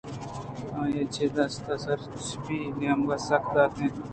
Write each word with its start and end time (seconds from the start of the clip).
آئی 0.79 0.99
ءِ 1.01 1.11
چپّیں 1.13 1.33
دست 1.35 1.65
ءِ 1.73 1.83
سر 1.83 1.99
چپی 2.25 2.59
نیمگ 2.77 3.09
ءَ 3.15 3.25
سک 3.27 3.43
داتگ 3.53 3.81
اِت 3.83 3.93
اِنت 3.97 4.09